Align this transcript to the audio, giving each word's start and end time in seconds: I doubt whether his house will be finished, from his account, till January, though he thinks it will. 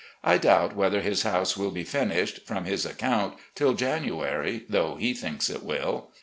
I 0.23 0.39
doubt 0.39 0.75
whether 0.75 1.01
his 1.01 1.21
house 1.21 1.55
will 1.55 1.69
be 1.69 1.83
finished, 1.83 2.39
from 2.47 2.65
his 2.65 2.87
account, 2.87 3.35
till 3.53 3.75
January, 3.75 4.65
though 4.67 4.95
he 4.95 5.13
thinks 5.13 5.47
it 5.47 5.61
will. 5.63 6.09